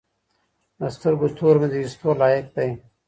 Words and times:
د 0.79 0.81
سترګو 0.95 1.27
تور 1.37 1.55
مي 1.59 1.67
د 1.69 1.73
ايستو 1.81 2.09
لايق 2.21 2.45
دي 2.55 2.69